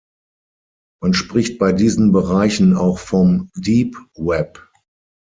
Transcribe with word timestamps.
Man 1.03 1.13
spricht 1.13 1.59
bei 1.59 1.73
diesen 1.73 2.11
Bereichen 2.11 2.75
auch 2.75 2.97
vom 2.97 3.51
„Deep 3.55 3.95
Web“. 4.15 4.67